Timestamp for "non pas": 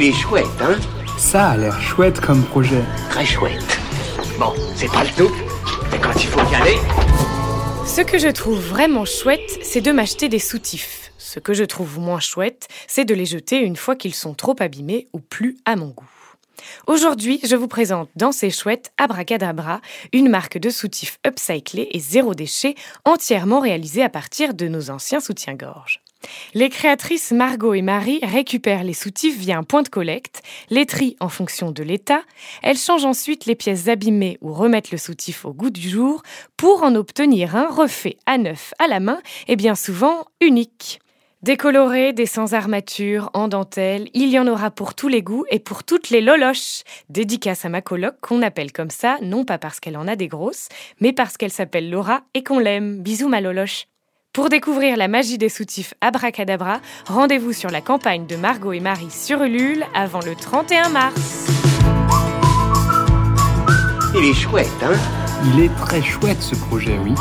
49.22-49.56